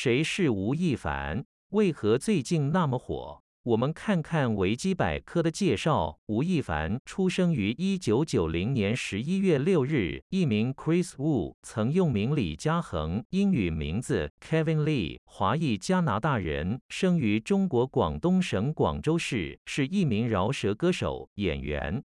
[0.00, 1.44] 谁是吴亦凡？
[1.70, 3.42] 为何最近那么火？
[3.64, 6.20] 我们看看维基百科的介绍。
[6.26, 22.00] 吴亦凡出生于一九九零年十一月六日，艺名 Chris Wu，曾用名李嘉恒，英语名字 Kevin Lee，华裔加拿大人，生于中国广东省广州市，是一名饶舌歌手、演员。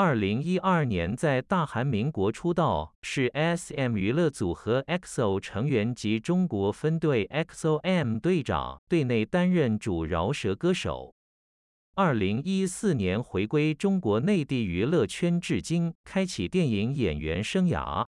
[0.00, 11.12] 二零一二年在大韩民国出道，是 SM 娱乐组合 EXO 成员及中国分队 EXO-M 队长，队内担任主饶舌歌手。
[11.96, 18.06] 二零一四年回归中国内地娱乐圈，至今开启电影演员生涯。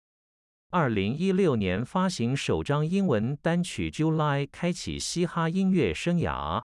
[0.70, 6.62] 二零一六年发行首张英文单曲《July》，开启嘻哈音乐生涯。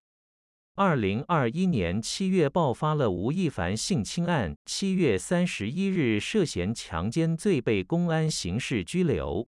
[0.75, 9.47] 二零二一年七月爆发了吴亦凡性侵案，七月三十一日涉嫌强奸罪被公安刑事拘留。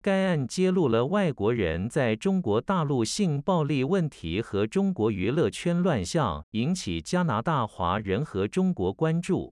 [0.00, 9.52] 该案揭露了外国人在中国大陆性暴力问题和中国娱乐圈乱象，引起加拿大华人和中国关注。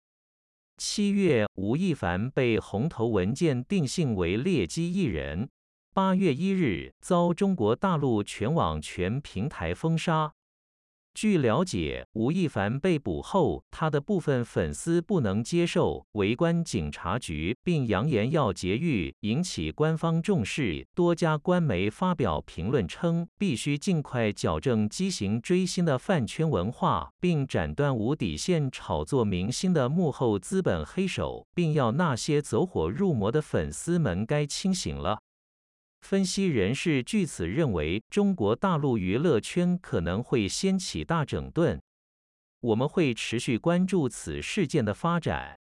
[0.77, 5.47] 七月，吴亦凡被红头文件定性为劣迹艺人。
[5.93, 10.33] 八月一日，遭中国大陆全网全平台封杀。
[11.13, 20.87] 据了解，吴亦凡被捕后，他的部分粉丝不能接受，围观警察局，并扬言要劫狱，引起官方重视。
[20.95, 35.19] 多家官媒发表评论称，必须尽快矫正畸形追星的饭圈文化，并斩断无底线炒作明星的幕后资本黑手，并要那些走火入魔的粉丝们该清醒了。
[36.01, 41.79] 分析人士据此认为，中国大陆娱乐圈可能会掀起大整顿。
[42.61, 45.58] 我们会持续关注此事件的发展。